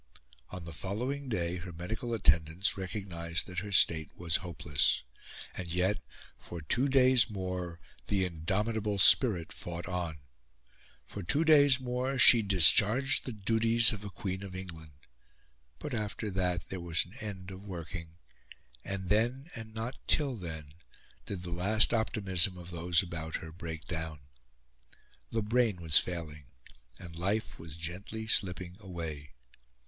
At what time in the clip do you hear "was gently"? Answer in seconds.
27.59-28.25